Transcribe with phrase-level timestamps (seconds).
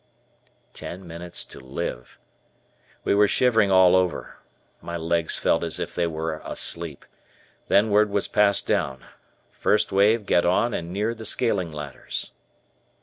[0.73, 2.17] Ten minutes to live!
[3.03, 4.37] We were shivering all over.
[4.81, 7.05] My legs felt as if they were asleep.
[7.67, 9.05] Then word was passed down:
[9.51, 12.31] "First wave get on and near the scaling ladders."